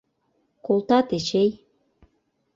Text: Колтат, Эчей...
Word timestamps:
Колтат, 0.65 1.07
Эчей... 1.17 1.49